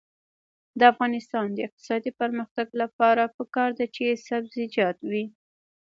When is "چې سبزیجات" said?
3.95-4.97